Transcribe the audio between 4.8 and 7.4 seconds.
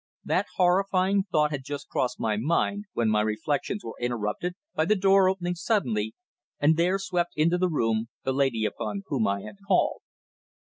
the door opening suddenly and there swept